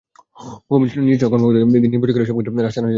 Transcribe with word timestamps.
কমিশনের 0.69 1.05
নিজস্ব 1.05 1.25
কর্মকর্তাদের 1.31 1.67
দিয়ে 1.73 1.83
নির্বাচন 1.85 2.13
করালে 2.13 2.25
এসব 2.25 2.35
ক্ষেত্রে 2.37 2.63
রাশ 2.65 2.75
টানা 2.75 2.87
যেত। 2.87 2.89